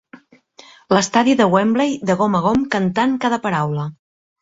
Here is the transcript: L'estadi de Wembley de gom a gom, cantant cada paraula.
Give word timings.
L'estadi 0.97 1.35
de 1.43 1.47
Wembley 1.57 1.95
de 2.13 2.17
gom 2.25 2.41
a 2.43 2.45
gom, 2.49 2.67
cantant 2.79 3.19
cada 3.27 3.45
paraula. 3.49 3.91